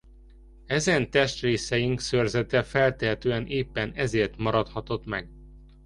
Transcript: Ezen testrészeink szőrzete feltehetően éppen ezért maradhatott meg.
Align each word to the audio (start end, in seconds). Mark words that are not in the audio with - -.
Ezen 0.65 1.09
testrészeink 1.09 1.99
szőrzete 1.99 2.63
feltehetően 2.63 3.47
éppen 3.47 3.91
ezért 3.95 4.37
maradhatott 4.37 5.05
meg. 5.05 5.29